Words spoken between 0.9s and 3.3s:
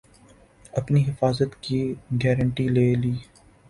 حفاظت کی گارنٹی لے لی